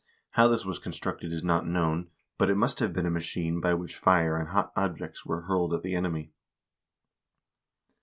[0.31, 2.09] How this was constructed is not known,
[2.39, 5.75] but it must have been a machine by which fire and hot objects were hurled
[5.75, 6.33] at the enemy.